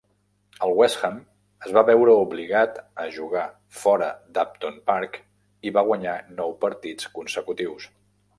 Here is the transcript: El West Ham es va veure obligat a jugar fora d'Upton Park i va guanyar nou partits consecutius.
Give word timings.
El 0.67 0.71
West 0.77 1.03
Ham 1.07 1.17
es 1.67 1.75
va 1.75 1.83
veure 1.89 2.15
obligat 2.21 2.79
a 3.03 3.05
jugar 3.19 3.43
fora 3.83 4.09
d'Upton 4.39 4.81
Park 4.89 5.21
i 5.71 5.75
va 5.77 5.85
guanyar 5.91 6.17
nou 6.43 6.57
partits 6.67 7.13
consecutius. 7.21 7.89